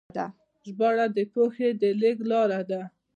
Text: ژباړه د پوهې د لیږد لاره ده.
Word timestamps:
ژباړه 0.65 1.05
د 1.15 1.17
پوهې 1.33 1.69
د 1.81 1.83
لیږد 2.01 2.27
لاره 2.31 2.61
ده. 2.69 2.81